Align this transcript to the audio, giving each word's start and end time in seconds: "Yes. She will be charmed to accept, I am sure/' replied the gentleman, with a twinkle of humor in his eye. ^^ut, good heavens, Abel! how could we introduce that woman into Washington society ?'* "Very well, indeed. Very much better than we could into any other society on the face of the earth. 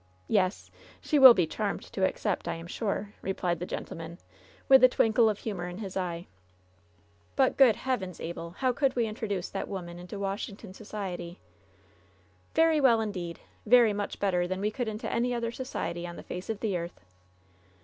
"Yes. 0.27 0.71
She 0.99 1.19
will 1.19 1.35
be 1.35 1.45
charmed 1.45 1.83
to 1.93 2.03
accept, 2.03 2.47
I 2.47 2.55
am 2.55 2.65
sure/' 2.65 3.13
replied 3.21 3.59
the 3.59 3.67
gentleman, 3.67 4.17
with 4.67 4.83
a 4.83 4.89
twinkle 4.89 5.29
of 5.29 5.37
humor 5.37 5.67
in 5.67 5.77
his 5.77 5.95
eye. 5.95 6.25
^^ut, 7.37 7.55
good 7.55 7.75
heavens, 7.75 8.19
Abel! 8.19 8.55
how 8.57 8.71
could 8.73 8.95
we 8.95 9.05
introduce 9.05 9.47
that 9.51 9.67
woman 9.67 9.99
into 9.99 10.17
Washington 10.17 10.73
society 10.73 11.39
?'* 10.73 11.39
"Very 12.55 12.81
well, 12.81 12.99
indeed. 12.99 13.41
Very 13.67 13.93
much 13.93 14.19
better 14.19 14.47
than 14.47 14.59
we 14.59 14.71
could 14.71 14.87
into 14.87 15.07
any 15.07 15.35
other 15.35 15.51
society 15.51 16.07
on 16.07 16.15
the 16.15 16.23
face 16.23 16.49
of 16.49 16.61
the 16.61 16.75
earth. 16.75 16.99